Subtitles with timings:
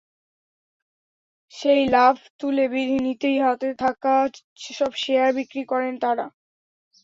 [1.53, 2.65] সেই লাভ তুলে
[3.01, 4.13] নিতেই হাতে থাকা
[4.57, 6.25] সেসব শেয়ার বিক্রি করেন তাঁরা।